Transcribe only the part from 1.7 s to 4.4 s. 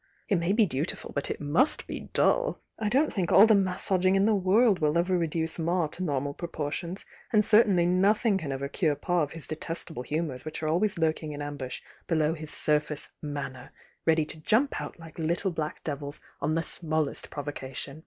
be dull I don't think all the massaging in the